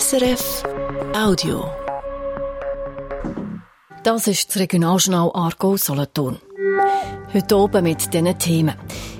[0.00, 0.62] SRF
[1.14, 1.70] Audio.
[4.02, 6.38] Das ist das Regionaljournal Argo Solothurn.
[7.34, 8.74] Heute oben mit diesen Themen.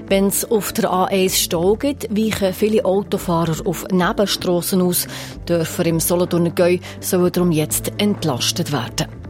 [0.06, 5.06] Wenn es auf der A1 Stau gibt, weichen viele Autofahrer auf Nebenstrassen aus.
[5.44, 9.21] Dörfer im Solothurner Gäu sollen darum jetzt entlastet werden.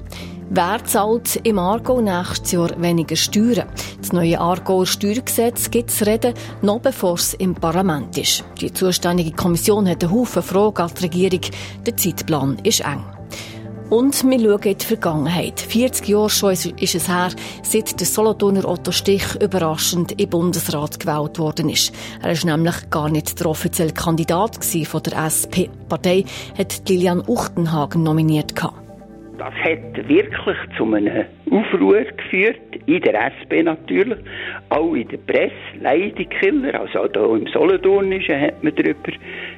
[0.54, 3.66] Wer zahlt im Argo nächstes Jahr weniger Steuern?
[4.02, 8.44] Das neue Argauer Steuergesetz gibt es reden, noch bevor es im Parlament ist.
[8.60, 11.40] Die zuständige Kommission hat einen Haufen Fragen an die Regierung.
[11.86, 13.02] Der Zeitplan ist eng.
[13.88, 15.58] Und wir schauen in die Vergangenheit.
[15.58, 17.30] 40 Jahre schon ist es her,
[17.62, 21.94] seit der Solothurner Otto Stich überraschend im Bundesrat gewählt worden ist.
[22.20, 25.72] Er ist nämlich gar nicht der offizielle Kandidat von der SP.
[25.72, 26.26] Die Partei
[26.58, 28.54] hat Lilian Uchtenhagen nominiert.
[28.54, 28.81] Gehabt.
[29.42, 34.20] Das hat wirklich zu einem Aufruhr geführt, in der SP natürlich,
[34.68, 39.10] auch in der Presse, Leidekiller, also auch im Solothurnischen hat man darüber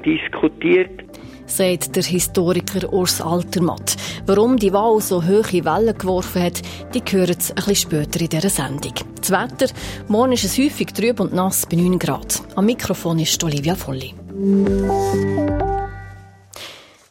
[0.02, 1.04] diskutiert.
[1.44, 3.96] Sagt der Historiker Urs Altermatt.
[4.24, 6.62] Warum die Wahl so hohe Wellen geworfen hat,
[6.94, 8.94] die hören ein bisschen später in dieser Sendung.
[9.20, 9.70] Das Wetter,
[10.08, 12.40] morgen ist es häufig trüb und nass bei 9 Grad.
[12.56, 14.14] Am Mikrofon ist Olivia Volli.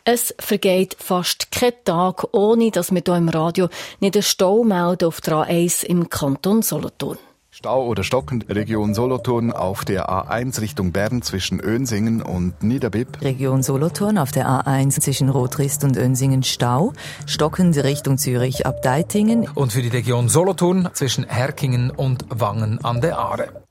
[0.05, 3.69] Es vergeht fast kein Tag, ohne dass wir hier im Radio
[4.01, 7.17] nicht einen Stau melden auf der A1 im Kanton Solothurn.
[7.51, 13.21] Stau oder stockend Region Solothurn auf der A1 Richtung Bern zwischen Önsingen und Niederbipp.
[13.21, 16.91] Region Solothurn auf der A1 zwischen Rotrist und Önsingen Stau.
[17.25, 19.47] Stockend Richtung Zürich ab Deitingen.
[19.55, 23.63] Und für die Region Solothurn zwischen Herkingen und Wangen an der Aare.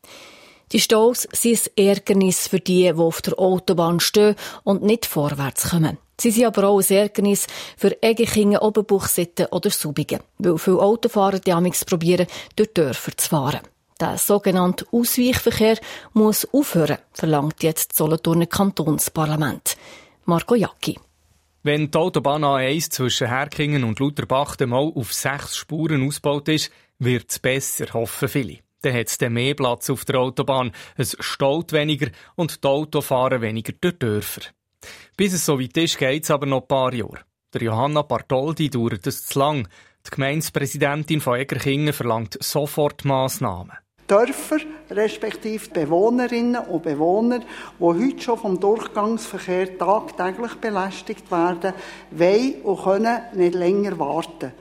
[0.73, 5.69] Die Staus sind ein Ärgernis für die, die auf der Autobahn stehen und nicht vorwärts
[5.69, 5.99] kommen.
[6.21, 7.47] Sie sind aber auch ein Ärgernis
[7.77, 13.61] für Egekingen, Oberbuchsitten oder Subigen, weil viele Autofahrer die Amix probieren, durch Dörfer zu fahren.
[14.01, 15.79] Der sogenannte Ausweichverkehr
[16.13, 19.77] muss aufhören, verlangt jetzt das Solothurner Kantonsparlament.
[20.25, 20.99] Marco Jacki.
[21.65, 27.31] Wenn die Autobahn A1 zwischen Herkingen und Lutherbach mal auf sechs Spuren ausgebaut ist, wird
[27.31, 28.59] es besser, hoffen viele.
[28.81, 33.73] Dann hat es mehr Platz auf der Autobahn, es staut weniger und die Autofahrer weniger
[33.81, 34.43] durch Dörfer.
[35.17, 37.21] Bis es so weit ist, geht es aber noch ein paar Jahre.
[37.53, 39.69] Der Johanna Bartoldi dauert es zu lang.
[40.07, 43.77] Die Gemeindepräsidentin von Egerkingen verlangt sofort Massnahmen.
[44.07, 44.59] Dörfer,
[44.91, 51.75] respektive Bewohnerinnen und Bewohner, die heute schon vom Durchgangsverkehr tagtäglich belästigt werden,
[52.11, 54.53] wollen und können nicht länger warten.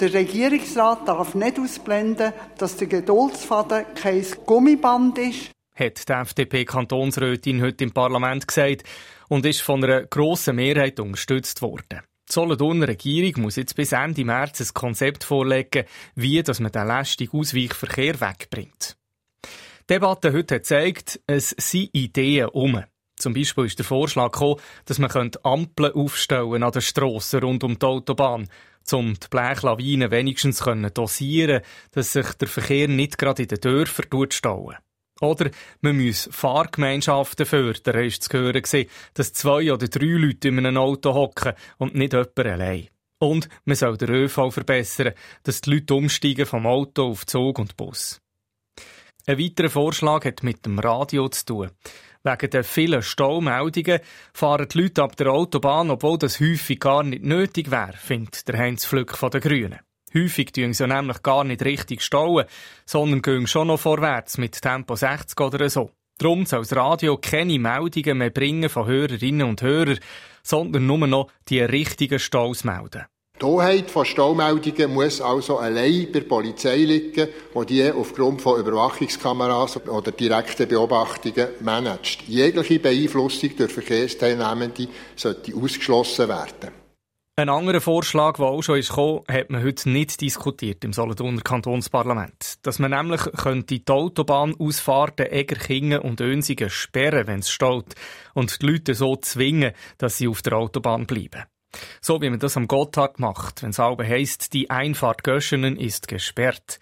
[0.00, 5.50] Der Regierungsrat darf nicht ausblenden, dass der Geduldsfaden kein Gummiband ist.
[5.74, 8.84] Hat die FDP-Kantonsrätin heute im Parlament gesagt
[9.30, 12.02] und ist von einer grossen Mehrheit unterstützt worden.
[12.28, 15.84] Die Solothurner Regierung muss jetzt bis Ende März ein Konzept vorlegen,
[16.16, 18.96] wie dass man den lästigen Ausweichverkehr wegbringt.
[19.44, 22.82] Die Debatte heute hat gezeigt, es sind Ideen um.
[23.16, 27.78] Zum Beispiel ist der Vorschlag gekommen, dass man Ampeln aufstellen an den Strassen rund um
[27.78, 28.48] die Autobahn,
[28.92, 30.64] um die Blechlawinen wenigstens
[30.94, 34.76] dosieren dass sich der Verkehr nicht gerade in den Dörfern stauen.
[35.20, 35.50] Oder
[35.82, 38.62] man muss Fahrgemeinschaften fördern, ist zu hören
[39.14, 42.88] dass zwei oder drei Leute in einem Auto hocken und nicht jemand allein.
[43.18, 47.76] Und man soll den ÖV verbessern, dass die Leute umsteigen vom Auto auf Zug und
[47.76, 48.18] Bus.
[49.26, 51.70] Ein weiterer Vorschlag hat mit dem Radio zu tun.
[52.22, 54.00] Wegen der vielen Staumeldungen
[54.32, 58.58] fahren die Leute ab der Autobahn, obwohl das häufig gar nicht nötig wäre, findet der
[58.58, 59.80] Heinz Flück von den Grünen.
[60.14, 62.46] Häufig tun sie nämlich gar nicht richtig stauen,
[62.84, 65.90] sondern gehen schon noch vorwärts mit Tempo 60 oder so.
[66.18, 70.00] Darum soll das Radio keine Meldungen mehr bringen von Hörerinnen und Hörern,
[70.42, 73.06] sondern nur noch die richtigen Staus melden.
[73.40, 78.60] Die Hoheit von Staumeldungen muss also allein bei der Polizei liegen, die die aufgrund von
[78.60, 82.28] Überwachungskameras oder direkten Beobachtungen managt.
[82.28, 86.79] Jegliche Beeinflussung durch Verkehrsteilnehmende sollte ausgeschlossen werden.
[87.40, 91.40] Ein anderer Vorschlag, der auch schon ist gekommen, hat man heute nicht diskutiert im Solothurner
[91.40, 92.58] Kantonsparlament.
[92.66, 97.94] Dass man nämlich könnte die Autobahnausfahrten Egerkingen und Önsingen sperren, wenn es steht,
[98.34, 101.44] und die Leute so zwingen, dass sie auf der Autobahn bleiben.
[102.02, 106.08] So wie man das am Gotthard macht, wenn es aber heisst, die Einfahrt Göschenen ist
[106.08, 106.78] gesperrt.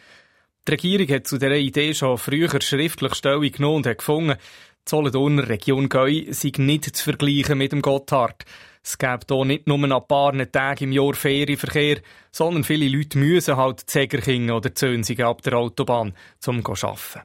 [0.66, 4.90] Die Regierung hat zu dieser Idee schon früher schriftlich Stellung genommen und hat gefunden, die
[4.90, 8.44] Solothurner Region Gäu sei nicht zu vergleichen mit dem Gotthard.
[8.88, 11.98] Es gibt hier nicht nur ein paar Tage im Jahr Ferienverkehr,
[12.32, 16.14] sondern viele Leute müssen halt Zegerkingen oder Zönsigen ab der Autobahn,
[16.46, 17.20] um zu arbeiten.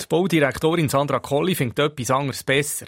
[0.00, 2.86] Die Baudirektorin Sandra Colli findet etwas anderes besser.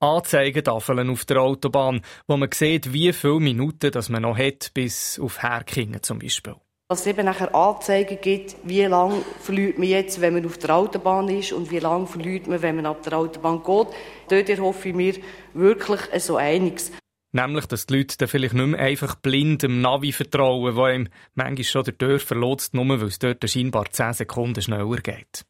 [0.00, 5.18] Anzeigetafeln auf der Autobahn, wo man sieht, wie viele Minuten das man noch hat, bis
[5.18, 6.56] auf Herkingen zum Beispiel.
[6.90, 10.76] Dass es eben nachher Anzeigen gibt, wie lange verliert man jetzt, wenn man auf der
[10.76, 13.88] Autobahn ist und wie lange verliert man, wenn man ab der Autobahn geht.
[14.28, 15.14] Dort erhoffe ich mir
[15.54, 16.92] wirklich so einiges.
[17.32, 21.08] Nämlich, dass die Leute dann vielleicht nicht mehr einfach blind dem Navi vertrauen, wo ihm
[21.34, 25.44] manchmal schon der Tür verlotzt, nur weil es dort scheinbar 10 Sekunden schneller geht.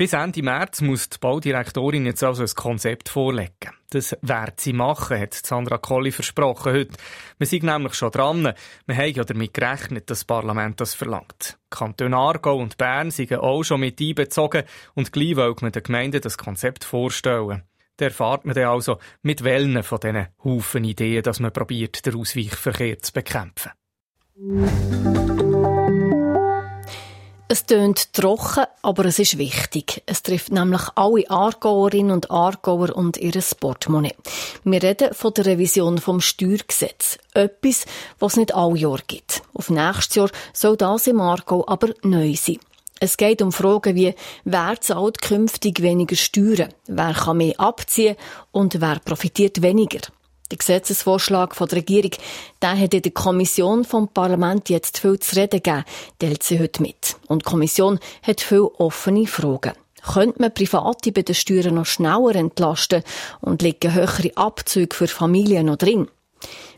[0.00, 3.74] Bis Ende März muss die Baudirektorin jetzt also ein Konzept vorlegen.
[3.90, 6.96] Das wird sie machen, hat Sandra Colli versprochen heute.
[7.36, 8.54] Wir sind nämlich schon dran.
[8.86, 11.58] Wir haben ja damit gerechnet, dass das Parlament das verlangt.
[11.68, 14.62] Kanton Aargau und Bern sind auch schon mit einbezogen
[14.94, 17.64] und gleich wollen wir den Gemeinden das Konzept vorstellen.
[18.00, 22.16] Da erfahrt man dann also, mit welchen von diesen Haufen Ideen, dass man probiert, den
[22.16, 23.72] Ausweichverkehr zu bekämpfen.
[27.46, 30.02] Es tönt trocken, aber es ist wichtig.
[30.06, 34.14] Es trifft nämlich alle Aargauerinnen und Aargauer und ihre Portemonnaie.
[34.64, 37.18] Wir reden von der Revision vom Steuergesetz.
[37.34, 37.84] Etwas,
[38.18, 39.42] was es nicht alle Jahr gibt.
[39.52, 42.60] Auf nächstes Jahr soll das im Aargau aber neu sein.
[43.02, 44.14] Es geht um Fragen wie,
[44.44, 46.68] wer zahlt künftig weniger Steuern?
[46.86, 48.14] Wer kann mehr abziehen?
[48.52, 50.00] Und wer profitiert weniger?
[50.50, 52.10] Der Gesetzesvorschlag von der Regierung,
[52.60, 55.84] der hat in der Kommission vom Parlament jetzt viel zu reden gegeben,
[56.18, 57.16] teilt sie heute mit.
[57.26, 59.72] Und die Kommission hat viele offene Fragen.
[60.12, 63.02] Könnte man Private bei den Steuern noch schneller entlasten
[63.40, 66.08] und liegen höhere Abzüge für Familien noch drin?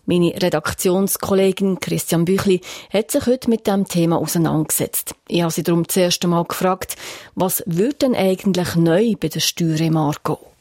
[0.05, 2.61] Meine Redaktionskollegin Christian Büchli
[2.93, 5.15] hat sich heute mit dem Thema auseinandergesetzt.
[5.29, 6.97] Ich habe sie darum zuerst einmal gefragt,
[7.37, 10.52] was wird denn eigentlich neu bei den Steuern im Aargau?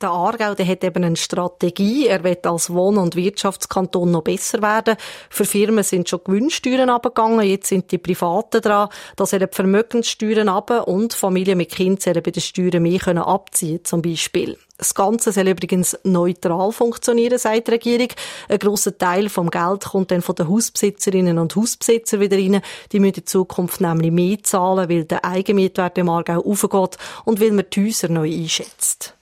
[0.00, 2.06] Der Aargau der hat eben eine Strategie.
[2.06, 4.96] Er wird als Wohn- und Wirtschaftskanton noch besser werden.
[5.30, 7.46] Für Firmen sind schon Gewinnsteuern abgegangen.
[7.46, 8.88] Jetzt sind die Privaten dran.
[9.16, 13.22] Da sollen die Vermögenssteuern ab und Familien mit Kindern sollen bei den Steuern mehr können
[13.22, 14.58] abziehen, zum Beispiel.
[14.76, 18.08] Das Ganze soll übrigens neutral funktionieren, sagt die Regierung.
[18.48, 22.60] Ein grosser Teil vom Geld kommt dann von den Hausbesitzerinnen und Hausbesitzern wieder rein.
[22.90, 27.52] Die müssen in Zukunft nämlich mehr zahlen, weil der Eigenmietwert im Aargau aufgeht und weil
[27.52, 29.14] man die Häuser neu einschätzt.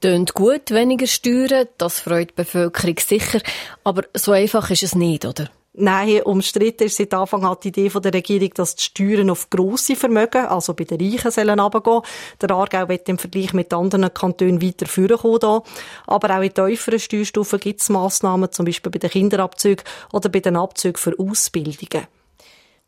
[0.00, 3.40] Tönt gut, weniger Steuern, das freut die Bevölkerung sicher,
[3.82, 5.48] aber so einfach ist es nicht, oder?
[5.78, 9.94] Nein, umstritten ist seit Anfang an die Idee der Regierung, dass die Steuern auf grosse
[9.94, 12.00] Vermögen, also bei den Reichen, sollen runtergehen.
[12.40, 15.60] Der Aargau wird im Vergleich mit anderen Kantonen weiter vorkommen.
[16.06, 19.84] Aber auch in tieferen Steuerstufen gibt es Massnahmen, zum Beispiel bei den Kinderabzügen
[20.14, 22.06] oder bei den Abzügen für Ausbildungen.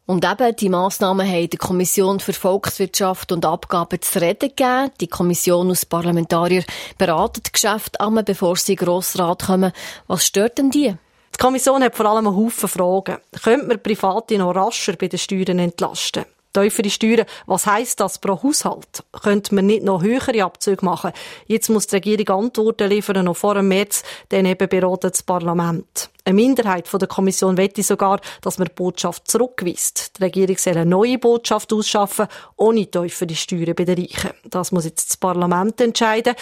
[0.08, 4.90] Und eben, die Massnahmen haben der Kommission für Volkswirtschaft und Abgaben zu reden gegeben.
[5.02, 6.64] Die Kommission aus Parlamentarier
[6.96, 9.70] beraten das Geschäft an, bevor sie in den Grossrat kommen.
[10.06, 10.94] Was stört denn die?
[11.34, 13.18] Die Kommission hat vor allem einen Haufen Fragen.
[13.42, 16.24] Könnte man Private noch rascher bei den Steuern entlasten?
[16.58, 19.04] Tiefere Steuern, was heisst das pro Haushalt?
[19.12, 21.12] Könnte man nicht noch höhere Abzüge machen?
[21.46, 26.10] Jetzt muss die Regierung Antworten liefern, noch vor dem März, dann eben beraten das Parlament.
[26.24, 30.18] Eine Minderheit der Kommission wette sogar, dass man die Botschaft zurückweist.
[30.18, 32.26] Die Regierung soll eine neue Botschaft ausschaffen,
[32.56, 34.30] ohne tiefere Steuern bei den Reichen.
[34.44, 36.34] Das muss jetzt das Parlament entscheiden.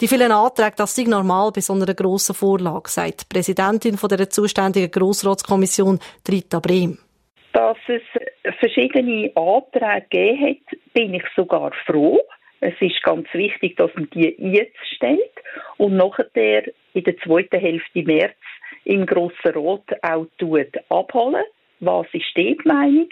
[0.00, 4.30] Die vielen Anträge, das sind normal bei so einer grossen Vorlage, sagt die Präsidentin der
[4.30, 5.98] zuständigen Grossratskommission,
[6.28, 6.98] Rita Brehm.
[7.56, 8.02] Dass es
[8.58, 12.20] verschiedene Anträge gegeben hat, bin ich sogar froh.
[12.60, 15.32] Es ist ganz wichtig, dass man die jetzt stellt
[15.78, 18.36] und nachher in der zweiten Hälfte März
[18.84, 20.26] im Grossen Rot auch
[20.90, 21.44] abholen.
[21.80, 23.08] Was ist die Meinung?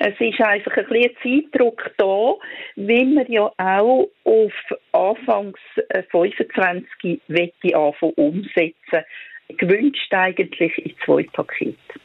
[0.00, 2.34] Es ist einfach ein bisschen Zeitdruck da,
[2.74, 4.52] weil man ja auch auf
[4.90, 5.60] Anfangs
[6.10, 9.04] 25 äh, wette anfangen umsetzen.
[9.46, 12.00] Gewünscht eigentlich in zwei Pakete.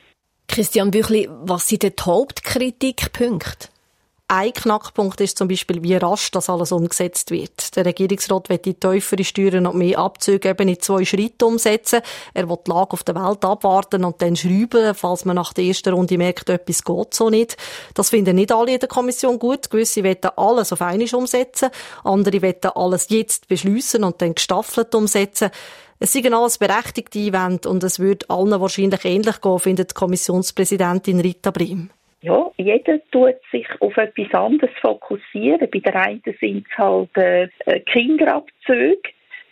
[0.47, 3.69] Christian Büchli, was sind die Hauptkritikpunkte?
[4.27, 7.75] Ein Knackpunkt ist zum Beispiel, wie rasch das alles umgesetzt wird.
[7.75, 12.01] Der Regierungsrat will die tiefere Steuern und mehr Abzüge eben in zwei Schritten umsetzen.
[12.33, 15.65] Er will die Lage auf der Welt abwarten und dann schreiben, falls man nach der
[15.65, 17.55] ersten Runde merkt, etwas geht so nicht.
[17.93, 19.69] Das finden nicht alle in der Kommission gut.
[19.69, 21.69] Gewisse wollen alles auf einmal umsetzen.
[22.03, 25.51] Andere wollen alles jetzt beschließen und dann gestaffelt umsetzen.
[25.99, 31.19] Es sind alles berechtigte Einwände und es wird allen wahrscheinlich ähnlich gehen, findet die Kommissionspräsidentin
[31.19, 31.89] Rita Brim
[32.25, 35.69] ja, jeder tut sich auf etwas anderes fokussieren.
[35.71, 37.49] Bei der einen sind es halt äh,
[37.81, 39.09] Kinderabzüge,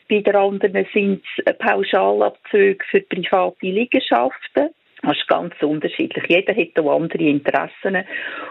[0.10, 4.70] bei der anderen sind es Pauschalabzüge für private Liegenschaften.
[5.04, 6.24] Das ist ganz unterschiedlich.
[6.28, 8.06] Jeder hat auch andere Interessen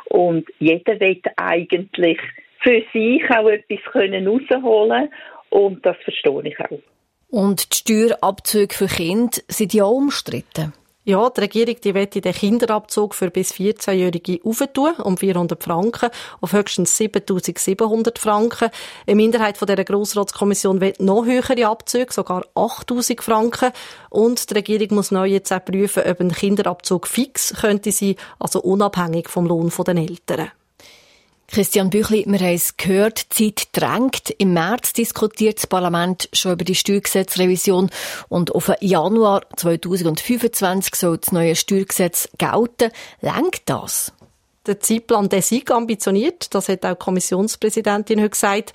[0.05, 2.21] und jeder will eigentlich
[2.61, 5.09] für sich auch etwas können rausholen
[5.51, 6.92] und das verstehe ich auch.
[7.33, 10.75] Und die Steuerabzüge für Kinder sind ja umstritten.
[11.05, 16.11] Ja, die Regierung die will den Kinderabzug für bis 14-Jährige aufentun, um 400 Franken,
[16.43, 18.69] auf höchstens 7700 Franken.
[19.07, 23.73] Eine Minderheit von dieser Grossratskommission will noch höhere Abzüge, sogar 8000 Franken.
[24.11, 28.61] Und die Regierung muss neu jetzt auch prüfen, ob ein Kinderabzug fix könnte sein, also
[28.61, 30.51] unabhängig vom Lohn der Eltern.
[31.53, 34.31] Christian Büchli, wir haben es gehört, die Zeit drängt.
[34.39, 37.91] Im März diskutiert das Parlament schon über die Steuergesetzrevision
[38.31, 42.91] und auf Januar 2025 soll das neue Steuergesetz gelten.
[43.21, 44.15] Lenkt das?
[44.65, 48.73] Der Zeitplan der ist ambitioniert, das hat auch die Kommissionspräsidentin heute gesagt.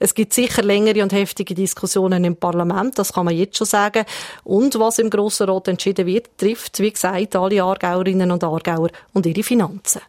[0.00, 4.04] Es gibt sicher längere und heftige Diskussionen im Parlament, das kann man jetzt schon sagen.
[4.42, 9.26] Und was im Grossen Rat entschieden wird, trifft, wie gesagt, alle Aargauerinnen und Aargauer und
[9.26, 10.00] ihre Finanzen.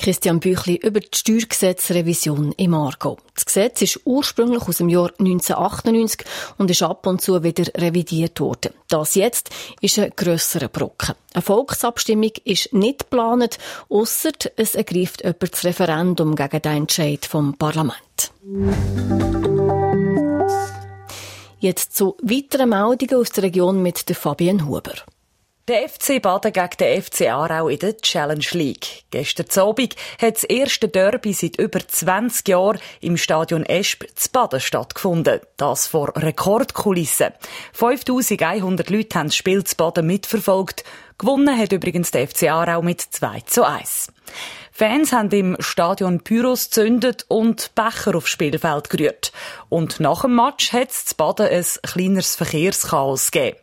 [0.00, 3.18] Christian Büchli über die Steuergesetzrevision im Aargau.
[3.34, 6.24] Das Gesetz ist ursprünglich aus dem Jahr 1998
[6.56, 8.72] und ist ab und zu wieder revidiert worden.
[8.88, 9.50] Das jetzt
[9.82, 11.16] ist ein grösserer Brocken.
[11.34, 13.58] Eine Volksabstimmung ist nicht geplant,
[13.90, 18.32] ausser es ergreift jemand das Referendum gegen den Entscheid vom Parlament.
[21.58, 24.94] Jetzt zu weiteren Meldungen aus der Region mit Fabienne Huber.
[25.70, 29.04] Der FC Baden gegen den FC Aarau in der Challenge League.
[29.12, 34.58] Gestern Abend hat das erste Derby seit über 20 Jahren im Stadion Esp zu Baden
[34.58, 35.38] stattgefunden.
[35.58, 37.28] Das vor Rekordkulissen.
[37.72, 40.82] 5100 Leute haben das Spiel zu Baden mitverfolgt.
[41.18, 44.08] Gewonnen hat übrigens der FC Aarau mit 2 zu 1.
[44.72, 49.30] Fans haben im Stadion Pyros gezündet und Becher aufs Spielfeld gerührt.
[49.68, 53.56] Und nach dem Match hat es zu Baden ein kleineres Verkehrschaos gegeben.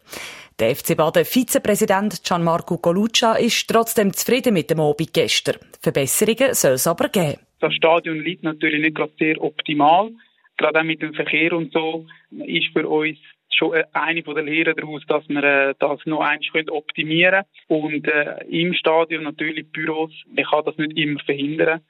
[0.59, 5.57] Der FC Baden Vizepräsident Gianmarco Coluccia ist trotzdem zufrieden mit dem Abend gestern.
[5.79, 7.37] Verbesserungen soll es aber geben.
[7.59, 10.09] Das Stadion liegt natürlich nicht gerade sehr optimal.
[10.57, 13.19] Gerade auch mit dem Verkehr und so ist für uns
[13.53, 17.83] schon eine von der Lehren daraus, dass wir äh, das noch eins optimieren können.
[17.83, 21.81] Und äh, im Stadion natürlich Büros, man kann das nicht immer verhindern.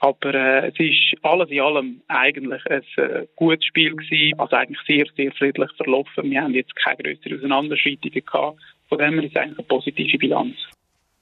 [0.00, 4.80] Aber äh, es ist alles in allem eigentlich ein äh, gutes Spiel gewesen, also eigentlich
[4.86, 6.30] sehr, sehr friedlich verlaufen.
[6.30, 8.58] Wir haben jetzt keine größeren Auseinanderschreitungen gehabt.
[8.88, 10.56] Von dem her ist es eigentlich eine positive Bilanz.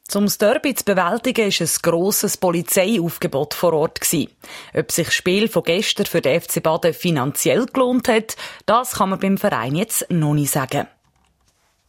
[0.04, 4.30] Zum Derby zu bewältigen, ist ein grosses Polizeiaufgebot vor Ort gewesen.
[4.74, 9.10] Ob sich das Spiel von gestern für den FC Baden finanziell gelohnt hat, das kann
[9.10, 10.86] man beim Verein jetzt noch nicht sagen.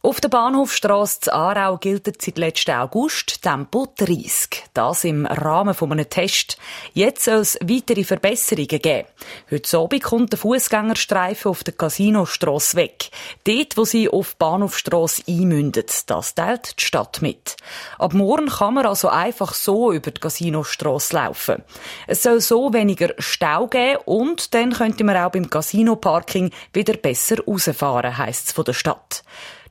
[0.02, 4.70] Auf der Bahnhofstrasse zu Aarau gilt seit letzten August Tempo 30.
[4.72, 6.56] Das im Rahmen von einem Test.
[6.94, 9.06] Jetzt soll es weitere Verbesserungen geben.
[9.50, 13.10] Heute Abend kommt der Fußgängerstreifen auf der Casinostrasse weg.
[13.44, 16.08] Dort, wo sie auf die Bahnhofstrasse einmündet.
[16.08, 17.56] Das teilt die Stadt mit.
[17.98, 21.62] Ab morgen kann man also einfach so über die Casinostrasse laufen.
[22.06, 27.36] Es soll so weniger Stau geben und dann könnte man auch beim Casino-Parking wieder besser
[27.44, 29.22] rausfahren, heisst es von der Stadt.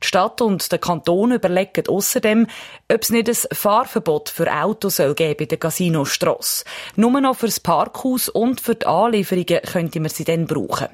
[0.02, 2.46] Die Stadt und der Kanton überlegen außerdem,
[2.90, 6.64] ob es nicht ein Fahrverbot für Autos soll geben bei der Casinostrasse.
[6.96, 10.88] Nur noch fürs Parkhaus und für die Anlieferungen könnte man sie dann brauchen.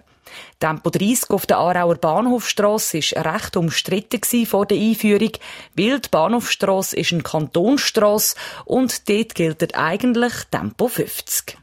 [0.58, 5.32] Tempo 30 auf der Aarauer Bahnhofstrasse war recht umstritten vor der Einführung,
[5.75, 11.58] weil die Bahnhofstrasse ist eine Kantonstrasse und dort gilt eigentlich Tempo 50.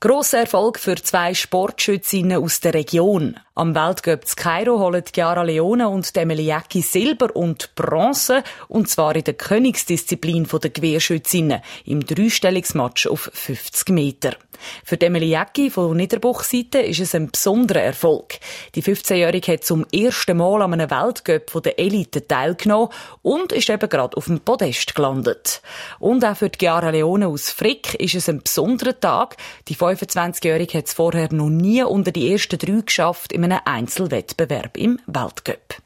[0.00, 3.40] Grosser Erfolg für zwei Sportschützinnen aus der Region.
[3.58, 9.24] Am Weltcup zu Kairo holen Chiara Leone und Demeliaki Silber und Bronze, und zwar in
[9.24, 14.36] der Königsdisziplin der Gewehrschützinnen im Dreistellungsmatch auf 50 Meter.
[14.84, 18.38] Für Demeliaki von Niederbuchseite ist es ein besonderer Erfolg.
[18.74, 22.88] Die 15-Jährige hat zum ersten Mal an einem Weltcup der Elite teilgenommen
[23.22, 25.62] und ist eben gerade auf dem Podest gelandet.
[25.98, 29.36] Und auch für Chiara Leone aus Frick ist es ein besonderer Tag.
[29.68, 34.76] Die 25-Jährige hat es vorher noch nie unter die ersten drei geschafft in einem Einzelwettbewerb
[34.76, 35.76] im Weltcup.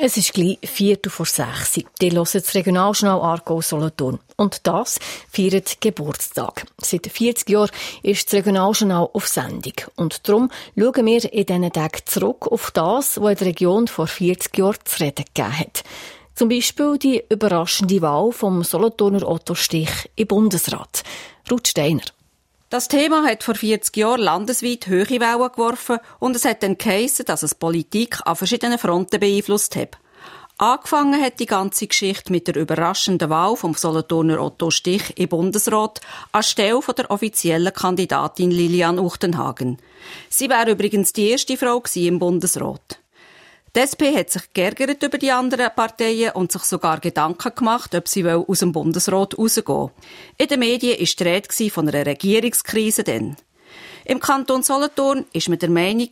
[0.00, 1.80] Es ist gleich Viertel vor sechs.
[2.00, 4.20] Die hören das Regionaljournal Argo Solothurn.
[4.36, 5.00] Und das
[5.30, 6.66] feiert Geburtstag.
[6.78, 7.70] Seit 40 Jahren
[8.02, 9.74] ist das Regionaljournal auf Sendung.
[9.96, 14.06] Und darum schauen wir in diesen Tagen zurück auf das, was in der Region vor
[14.06, 15.84] 40 Jahren zu reden gegeben hat.
[16.38, 21.02] Zum Beispiel die überraschende Wahl vom Solothurner Otto Stich im Bundesrat.
[21.50, 22.04] Ruth Steiner.
[22.70, 27.24] Das Thema hat vor 40 Jahren landesweit hohe Wellen geworfen und es hat dann geheissen,
[27.26, 29.98] dass es Politik an verschiedenen Fronten beeinflusst hat.
[30.58, 36.00] Angefangen hat die ganze Geschichte mit der überraschenden Wahl vom Solothurner Otto Stich im Bundesrat
[36.30, 39.78] anstelle der offiziellen Kandidatin Lilian Uchtenhagen.
[40.28, 43.00] Sie wäre übrigens die erste Frau im Bundesrat.
[43.76, 48.08] Die SP hat sich geärgert über die anderen Parteien und sich sogar Gedanken gemacht, ob
[48.08, 49.90] sie aus dem Bundesrat rausgehen
[50.38, 53.36] In den Medien war die Rede von einer Regierungskrise denn.
[54.04, 56.08] Im Kanton Solothurn ist man der Meinung,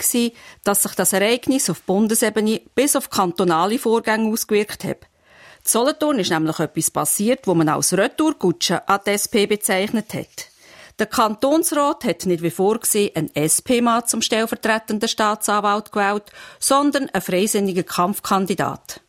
[0.65, 4.99] dass sich das Ereignis auf Bundesebene bis auf kantonale Vorgänge ausgewirkt hat.
[5.01, 10.56] In Solothurn ist nämlich etwas passiert, wo man als Retourkutsche an die SP bezeichnet hat.
[10.99, 16.25] Der Kantonsrat hat nicht wie vorgesehen einen SP-Mann zum stellvertretenden Staatsanwalt gewählt,
[16.59, 19.03] sondern einen freisinnigen Kampfkandidat.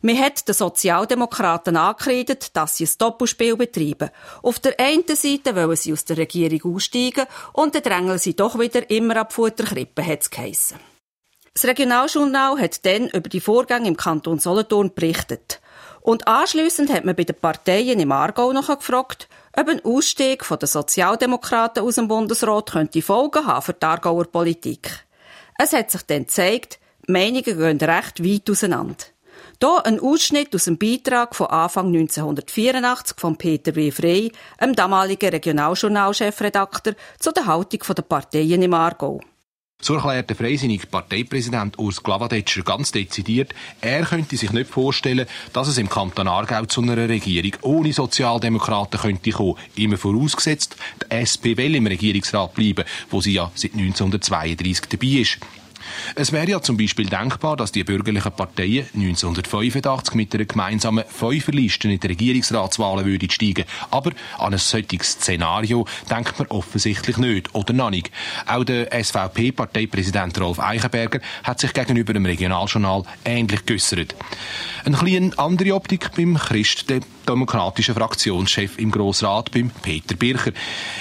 [0.00, 4.10] Man hat den Sozialdemokraten angekreidet, dass sie ein Doppelspiel betreiben.
[4.42, 8.56] Auf der einen Seite wollen sie aus der Regierung aussteigen und dann drängeln sie doch
[8.56, 10.78] wieder immer ab Futterkrippe, hat es geheissen.
[11.52, 15.60] Das Regionaljournal hat dann über die Vorgänge im Kanton Solothurn berichtet.
[16.04, 20.58] Und anschliessend hat man bei den Parteien im Aargau noch gefragt, ob ein Ausstieg von
[20.58, 25.06] den Sozialdemokraten aus dem Bundesrat könnte Folgen haben für die Aargauer Politik.
[25.58, 28.96] Es hat sich dann gezeigt, Meinungen gehen recht weit auseinander.
[29.58, 33.90] Hier ein Ausschnitt aus dem Beitrag von Anfang 1984 von Peter W.
[33.90, 34.30] Frey,
[34.60, 39.22] dem damaligen Regionaljournalchefredakteur, zu der Haltung der Parteien im Aargau.
[39.80, 45.68] So erklärt der freisinnige Parteipräsident Urs Glavadetscher ganz dezidiert, er könnte sich nicht vorstellen, dass
[45.68, 49.58] es im Kanton Aargau zu einer Regierung ohne Sozialdemokraten könnte kommen.
[49.76, 55.38] Immer vorausgesetzt, die SP will im Regierungsrat bleiben, wo sie ja seit 1932 dabei ist.
[56.14, 61.88] Es wäre ja zum Beispiel denkbar, dass die bürgerlichen Parteien 1985 mit einer gemeinsamen Fünferliste
[61.88, 63.64] in die Regierungsratswahlen würden steigen.
[63.90, 68.10] Aber an ein solches Szenario denkt man offensichtlich nicht oder noch nicht.
[68.46, 74.14] Auch der SVP-Parteipräsident Rolf Eichenberger hat sich gegenüber dem Regionaljournal ähnlich geäussert.
[74.84, 80.52] Eine kleine andere Optik beim Christ, der demokratischen Fraktionschef im Grossrat, beim Peter Bircher.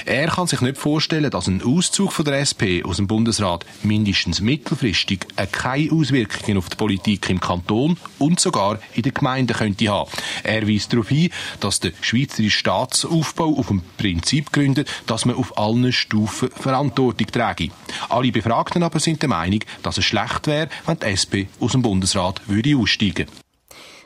[0.05, 4.41] Er kann sich nicht vorstellen, dass ein Auszug von der SP aus dem Bundesrat mindestens
[4.41, 10.09] mittelfristig keine Auswirkungen auf die Politik im Kanton und sogar in den Gemeinden könnte haben.
[10.43, 15.57] Er weist darauf hin, dass der schweizerische Staatsaufbau auf dem Prinzip gründet, dass man auf
[15.57, 17.71] allen Stufen Verantwortung träge.
[18.09, 21.81] Alle Befragten aber sind der Meinung, dass es schlecht wäre, wenn die SP aus dem
[21.81, 23.27] Bundesrat würde aussteigen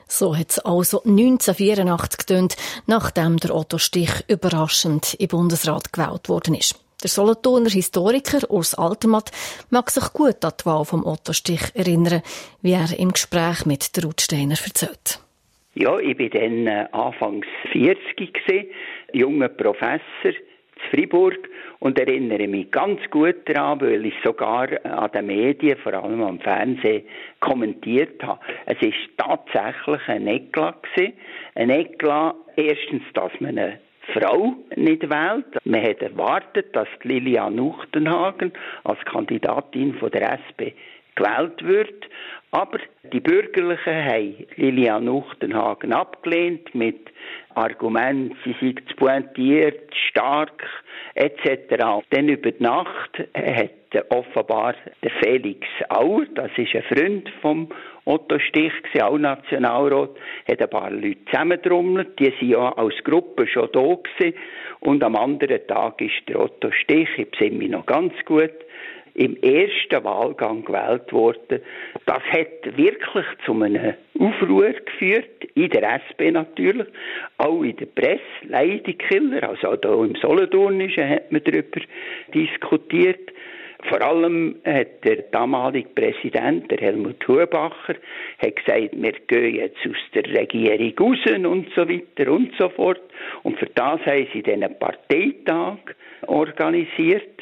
[0.07, 6.55] so hat es also 1984 getönt, nachdem der Otto Stich überraschend im Bundesrat gewählt worden
[6.55, 6.83] ist.
[7.03, 9.31] Der Solothurner Historiker Urs Altermatt
[9.69, 12.23] mag sich gut an die Wahl vom Otto Stich erinnern,
[12.63, 15.19] wie er im Gespräch mit der Ruth Steiner erzählt.
[15.75, 18.69] Ja, ich war dann äh, anfangs 40 gewesen,
[19.13, 20.31] junger Professor
[20.89, 21.37] Fribourg
[21.79, 26.39] und erinnere mich ganz gut daran, weil ich sogar an den Medien, vor allem am
[26.39, 27.03] Fernsehen,
[27.39, 28.39] kommentiert habe.
[28.65, 30.75] Es ist tatsächlich ein Eklat.
[31.55, 33.79] Ein Eklat, erstens, dass man eine
[34.13, 35.45] Frau nicht wählt.
[35.65, 40.73] Man hat erwartet, dass Lilian Uchtenhagen als Kandidatin von der SP
[41.17, 42.07] gewählt wird.
[42.51, 42.79] Aber
[43.11, 47.11] die Bürgerlichen haben Lilian Uchtenhagen abgelehnt mit
[47.55, 50.63] Argument, sie sei zu pointiert, stark
[51.15, 52.03] etc.
[52.09, 53.71] Dann über die Nacht hat
[54.09, 57.69] offenbar der Felix Auer, das ist ein Freund vom
[58.05, 60.11] Otto Stich, auch Nationalrat,
[60.47, 64.37] hat ein paar Leute zusammentrommelt, die sind ja als Gruppe schon da gewesen.
[64.79, 68.53] Und am anderen Tag ist der Otto Stich, ich besinne mich noch ganz gut,
[69.17, 71.59] im ersten Wahlgang gewählt worden.
[72.05, 76.87] Das hat wirklich zu einem Aufruhr geführt, in der SP natürlich,
[77.39, 81.81] auch in der Presse, Leidekiller, also auch hier im Solothurnischen hat man darüber
[82.33, 83.31] diskutiert.
[83.89, 87.95] Vor allem hat der damalige Präsident, der Helmut Hubacher,
[88.39, 93.01] hat gesagt, wir gehen jetzt aus der Regierung raus und so weiter und so fort.
[93.43, 95.77] Und für das haben sie einen Parteitag
[96.27, 97.37] organisiert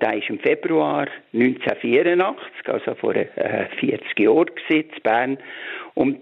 [0.00, 5.38] der war im Februar 1984, also vor äh, 40 Jahren in Bern.
[5.94, 6.20] Und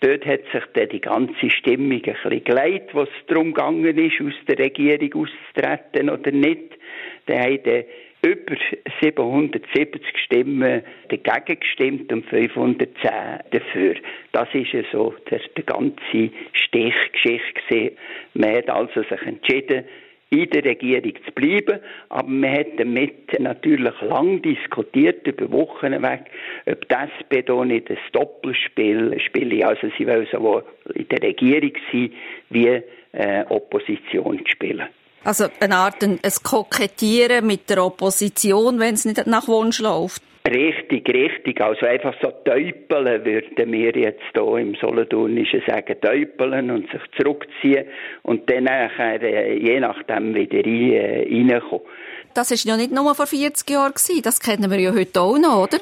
[0.00, 4.34] dort hat sich dann die ganze Stimmung ein bisschen geleitet, was darum gegangen ist, aus
[4.48, 6.78] der Regierung auszutreten oder nicht.
[7.26, 7.84] Da haben
[8.22, 8.56] über
[9.00, 13.10] 770 Stimmen dagegen gestimmt und 510
[13.50, 13.94] dafür.
[14.32, 17.92] Das ist ja so der, der ganze Stichgeschichte.
[18.34, 19.84] Man hat also sich entschieden,
[20.30, 21.80] in der Regierung zu bleiben.
[22.08, 26.30] Aber man hat damit natürlich lang diskutiert, über Wochen weg,
[26.66, 29.66] ob SP da nicht ein Doppelspiel spiele.
[29.66, 30.64] Also sie wollen sowohl
[30.94, 32.12] in der Regierung sein,
[32.48, 34.86] wie äh, Opposition spielen.
[35.24, 40.22] Also eine Art ein Kokettieren mit der Opposition, wenn es nicht nach Wunsch läuft.
[40.48, 41.60] Richtig, richtig.
[41.60, 47.84] Also einfach so täupeln würden wir jetzt hier im Solothurnischen sagen, täupeln und sich zurückziehen
[48.22, 51.84] und dann nachher, äh, je nachdem wieder rein, äh, reinkommen.
[52.32, 55.64] Das war ja nicht nur vor 40 Jahren, das kennen wir ja heute auch noch,
[55.64, 55.78] oder?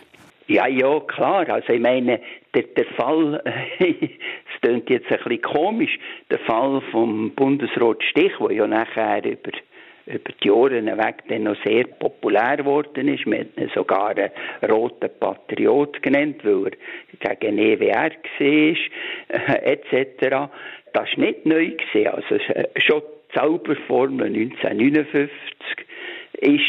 [0.49, 1.49] Ja, ja, klar.
[1.49, 2.21] Also ich meine,
[2.55, 3.42] der, der Fall,
[3.79, 5.99] es klingt jetzt ein bisschen komisch,
[6.31, 9.53] der Fall vom Bundesrat Stich, der ja nachher über
[10.09, 13.27] über die Jahre hinweg dann noch sehr populär geworden ist.
[13.27, 14.31] Man hat ihn sogar einen
[14.68, 16.73] roten Patriot genannt, weil
[17.21, 20.51] er gegen EWR war, etc.
[20.92, 21.71] Das war nicht neu.
[21.71, 22.09] Gewesen.
[22.09, 22.38] Also
[22.77, 25.31] schon die Zauberformel 1959
[26.40, 26.62] ist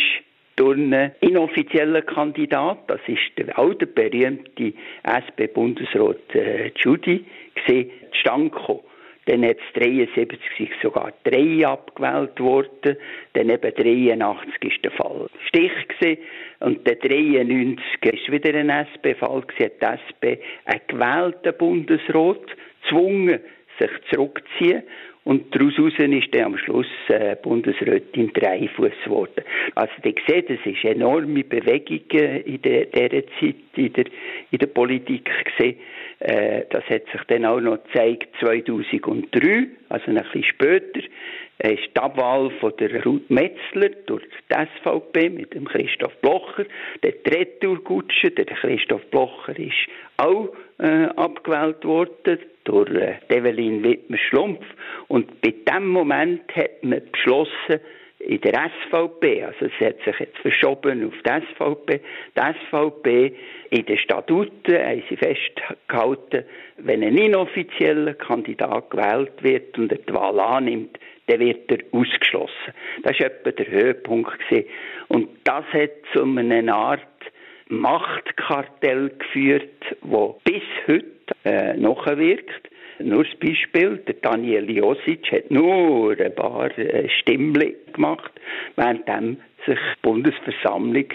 [0.57, 4.73] durch einen inoffiziellen Kandidat, das ist der alte berühmte
[5.03, 7.23] SP-Bundesrat äh, Judy,
[7.65, 8.81] zustande gekommen.
[9.29, 12.97] Dann hat es 73 sogar drei abgewählt worden.
[13.33, 16.19] Dann eben 83 ist der Fall Stich gewesen.
[16.61, 17.79] Und der 93
[18.11, 19.71] ist wieder ein SP-Fall gewesen.
[19.81, 20.23] Hat die SP
[20.65, 22.41] einen gewählten Bundesrat
[22.81, 23.39] gezwungen,
[23.77, 24.81] sich zurückzuziehen.
[25.25, 29.43] Und daraus ist dann am Schluss äh, Bundesrätin Dreifuss geworden.
[29.75, 34.05] Also, ihr seht, es ist enorme Bewegungen in der, dieser Zeit in der,
[34.49, 35.77] in der Politik gesehen.
[36.19, 40.99] Äh, das hat sich dann auch noch gezeigt 2003, also ein bisschen später,
[41.59, 46.65] äh, ist die Abwahl von der Ruth Metzler durch die SVP mit dem Christoph Blocher.
[47.03, 54.65] Der Retourgutsche, der Christoph Blocher, ist auch äh, abgewählt worden durch äh, Evelyn Wittmer-Schlumpf.
[55.07, 57.79] Und bei dem Moment hat man beschlossen,
[58.19, 62.01] in der SVP, also es hat sich jetzt verschoben auf die SVP,
[62.35, 63.35] die SVP
[63.69, 66.43] in den Statuten haben sie festgehalten,
[66.77, 72.73] wenn ein inoffizieller Kandidat gewählt wird und er die Wahl annimmt, dann wird er ausgeschlossen.
[73.03, 74.37] Das war etwa der Höhepunkt.
[74.39, 74.67] Gewesen.
[75.07, 77.01] Und das hat zu einer Art
[77.67, 81.05] Machtkartell geführt, wo bis heute
[81.45, 82.69] äh, nachwirkt.
[82.99, 88.31] Nur das Beispiel, der Daniel Josic hat nur ein paar äh, Stimmli gemacht,
[88.75, 89.05] während
[89.65, 91.05] sich die Bundesversammlung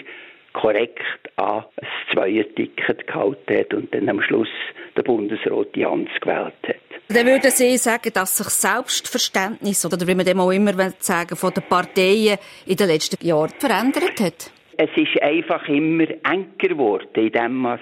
[0.53, 1.01] korrekt
[1.35, 4.49] an ein Zweier-Ticket gehalten hat und dann am Schluss
[4.95, 6.75] der Bundesrat Jans gewählt hat.
[7.09, 11.53] Dann würden Sie sagen, dass sich Selbstverständnis, oder wie man dem auch immer sagen von
[11.53, 14.51] den Parteien in den letzten Jahren verändert hat?
[14.77, 17.79] Es ist einfach immer enger geworden, indem man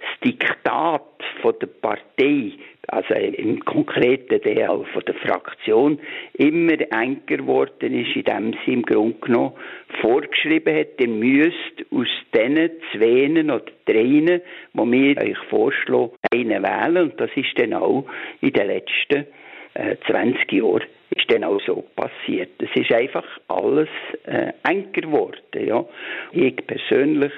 [0.00, 1.02] das Diktat
[1.42, 2.52] von der Partei
[2.90, 6.00] also im konkreten Teil von der Fraktion,
[6.34, 9.52] immer enger geworden ist, indem sie im Grunde genommen
[10.00, 14.40] vorgeschrieben hat, ihr müsst aus diesen zwei oder dreien,
[14.72, 17.10] die wir euch vorschlagen, einen wählen.
[17.10, 18.06] Und das ist dann auch
[18.40, 19.26] in den letzten
[19.74, 20.82] äh, 20 Jahren
[21.12, 22.50] ist dann auch so passiert.
[22.58, 23.88] Es ist einfach alles
[24.26, 25.66] äh, enger geworden.
[25.66, 25.84] Ja.
[26.32, 27.32] Ich persönlich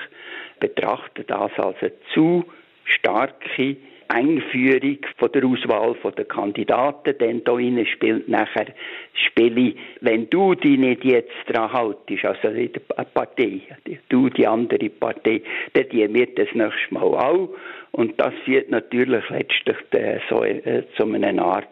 [0.62, 2.44] betrachte das als eine zu
[2.84, 8.66] starke Einführung von der Auswahl der Kandidaten, denn da rein spielt nachher
[9.14, 13.62] Spiele, wenn du dich nicht jetzt dran haltest, also in der Partei,
[14.10, 17.48] du die andere Partei, dann die wird das nächste Mal auch.
[17.92, 21.68] Und das führt natürlich letztlich äh, so äh, zu einer Art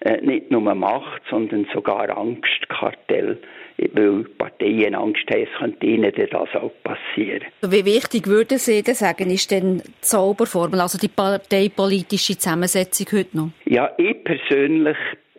[0.00, 3.38] äh, nicht nur Macht, sondern sogar Angstkartell
[3.76, 7.44] weil Parteien Angst haben, es könnte ihnen das auch passieren.
[7.62, 13.36] Wie wichtig würden Sie denn sagen, ist denn die Zauberformel, also die parteipolitische Zusammensetzung heute
[13.36, 13.50] noch?
[13.64, 14.96] Ja, ich persönlich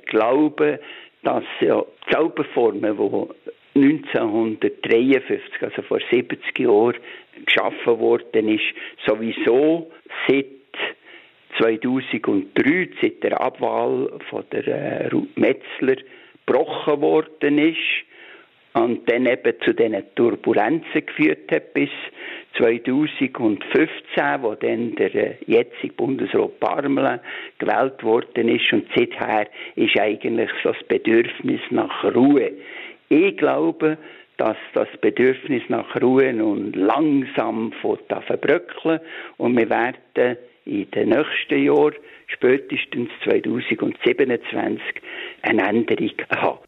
[0.07, 0.79] glaube,
[1.23, 6.95] dass ja die Zauberformel, die 1953, also vor 70 Jahren,
[7.45, 8.63] geschaffen worden ist,
[9.05, 9.91] sowieso
[10.27, 10.45] seit
[11.59, 15.95] 2003, seit der Abwahl von der äh, Ruth Metzler,
[16.45, 18.05] gebrochen worden ist
[18.75, 21.89] und dann eben zu diesen Turbulenzen geführt hat bis
[22.57, 23.89] 2015,
[24.41, 27.21] wo dann der äh, jetzige Bundesrat Parmelin
[27.57, 28.71] gewählt worden ist.
[28.73, 32.51] Und seither ist eigentlich so das Bedürfnis nach Ruhe.
[33.07, 33.97] Ich glaube,
[34.37, 38.99] dass das Bedürfnis nach Ruhe nun langsam verbröckeln.
[39.37, 41.95] Und wir werden in den nächsten Jahren,
[42.27, 44.81] spätestens 2027,
[45.43, 46.64] eine Änderung haben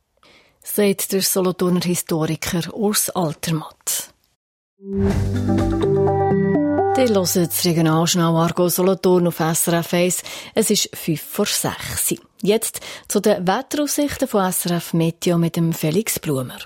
[0.73, 4.13] sagt der Solothurner Historiker Urs Altermatt.
[6.97, 10.23] Die hören das Regionaljournal Argo Solothurn auf SRF 1.
[10.53, 12.15] Es ist 5 vor 6.
[12.41, 16.59] Jetzt zu den Wetteraussichten von SRF Meteo mit dem Felix Blumer.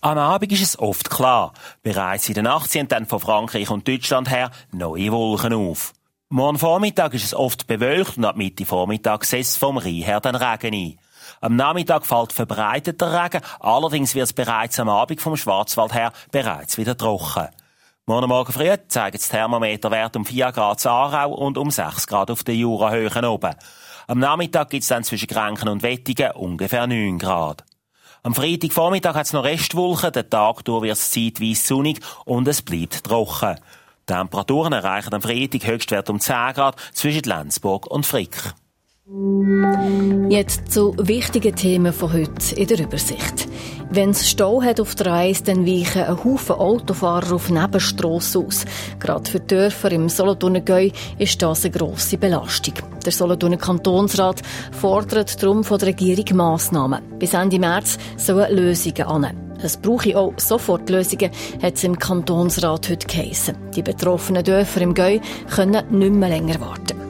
[0.00, 1.52] Am Abend ist es oft klar.
[1.82, 5.92] Bereits in Nacht sind dann von Frankreich und Deutschland her neue Wolken auf.
[6.28, 10.36] Morgen Vormittag ist es oft bewölkt und ab Mitte Vormittag setzt vom Rhein her den
[10.36, 10.98] Regen ein.
[11.40, 16.78] Am Nachmittag fällt verbreiteter Regen, allerdings wird es bereits am Abend vom Schwarzwald her bereits
[16.78, 17.48] wieder trocken.
[18.06, 22.30] Morgen Morgen früh zeigen das Thermometerwert um 4 Grad in Aarau und um 6 Grad
[22.30, 23.54] auf den Jurahöhen oben.
[24.06, 27.64] Am Nachmittag gibt es dann zwischen Grenken und Wettigen ungefähr 9 Grad.
[28.22, 32.62] Am Freitagvormittag hat es noch Restwolken, den Tag durch wird es zeitweise sonnig und es
[32.62, 33.56] bleibt trocken.
[34.08, 38.54] Die Temperaturen erreichen am Freitag Höchstwert um 10 Grad zwischen Lenzburg und Frick.
[40.28, 43.46] Jetzt zu wichtigen Themen von heute in der Übersicht.
[43.88, 48.64] Wenn es Stau hat auf der Reise, dann weichen ein Haufen Autofahrer auf Nebenstrassen aus.
[48.98, 50.60] Gerade für Dörfer im Solothurner
[51.18, 52.74] ist das eine grosse Belastung.
[53.04, 54.42] Der Solothurner Kantonsrat
[54.72, 57.00] fordert darum von der Regierung Massnahmen.
[57.20, 59.36] Bis Ende März sollen Lösungen an.
[59.62, 61.30] Es brauche auch sofort Lösungen,
[61.62, 63.56] hat es im Kantonsrat heute geheissen.
[63.76, 65.20] Die betroffenen Dörfer im Gäu
[65.54, 67.05] können nicht mehr länger warten.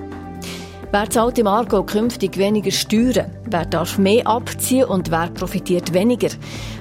[0.93, 3.31] Wer zahlt im Aargau künftig weniger Steuern?
[3.45, 6.29] Wer darf mehr abziehen und wer profitiert weniger?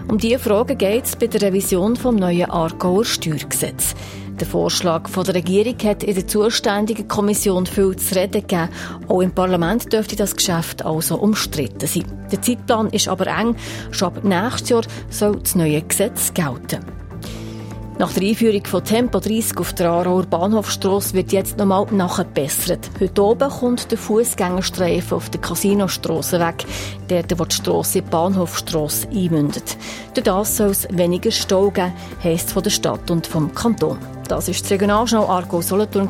[0.07, 3.95] Um diese Fragen geht es bei der Revision vom neuen Aargauer Steuergesetz.
[4.39, 8.69] Der Vorschlag von der Regierung hat in der zuständigen Kommission viel zu reden gegeben.
[9.07, 12.05] Auch im Parlament dürfte das Geschäft also umstritten sein.
[12.31, 13.55] Der Zeitplan ist aber eng.
[13.91, 17.04] Schon ab nächstes Jahr soll das neue Gesetz gelten.
[17.97, 22.89] Nach der Einführung von Tempo 30 auf der Aarauer Bahnhofstrasse wird jetzt nochmal nachgebessert.
[22.99, 26.65] Heute oben kommt der Fußgängerstreifen auf der Casinostrasse weg,
[27.07, 29.77] dort wo die Strasse in die Bahnhofstrasse einmündet.
[30.13, 33.97] Durch das soll es weniger Stau geben, heisst von der Stadt und vom Kanton.
[34.27, 36.09] Das ist das Regionaljournal Argo Solothurn.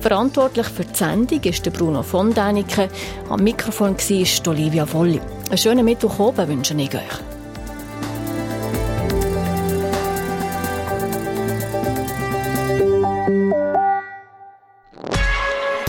[0.00, 2.90] Verantwortlich für die Sendung ist Bruno von Däniken.
[3.30, 5.20] Am Mikrofon war Olivia Volli.
[5.48, 7.33] Einen schönen Mittwoch oben wünsche ich euch.